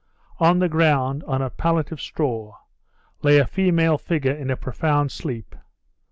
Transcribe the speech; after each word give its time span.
On 0.39 0.57
the 0.57 0.67
ground, 0.67 1.23
on 1.27 1.43
a 1.43 1.51
pallet 1.51 1.91
of 1.91 2.01
straw, 2.01 2.55
lay 3.21 3.37
a 3.37 3.45
female 3.45 3.99
figure 3.99 4.33
in 4.33 4.49
a 4.49 4.57
profound 4.57 5.11
sleep. 5.11 5.55